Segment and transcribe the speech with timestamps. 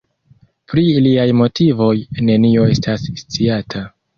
[0.71, 1.91] Pri liaj motivoj
[2.31, 3.89] nenio estas sciata.